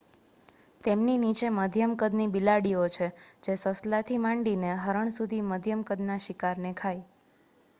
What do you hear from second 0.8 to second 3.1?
તેમની નીચે મધ્યમ કદની બિલાડીઓ છે